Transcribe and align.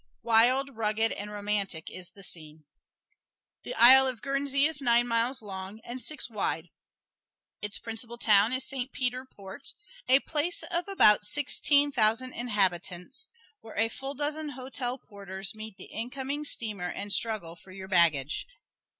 Wild, 0.23 0.75
rugged 0.75 1.11
and 1.11 1.29
romantic 1.29 1.91
is 1.91 2.09
the 2.13 2.23
scene. 2.23 2.63
The 3.61 3.75
Isle 3.75 4.07
of 4.07 4.23
Guernsey 4.23 4.65
is 4.65 4.81
nine 4.81 5.07
miles 5.07 5.43
long 5.43 5.79
and 5.81 6.01
six 6.01 6.27
wide. 6.27 6.69
Its 7.61 7.77
principal 7.77 8.17
town 8.17 8.51
is 8.51 8.63
Saint 8.65 8.91
Peter 8.93 9.25
Port, 9.25 9.75
a 10.07 10.19
place 10.21 10.63
of 10.63 10.87
about 10.87 11.23
sixteen 11.23 11.91
thousand 11.91 12.33
inhabitants, 12.33 13.27
where 13.59 13.77
a 13.77 13.89
full 13.89 14.15
dozen 14.15 14.49
hotel 14.57 14.97
porters 14.97 15.53
meet 15.53 15.77
the 15.77 15.93
incoming 15.93 16.45
steamer 16.45 16.89
and 16.89 17.13
struggle 17.13 17.55
for 17.55 17.71
your 17.71 17.87
baggage. 17.87 18.47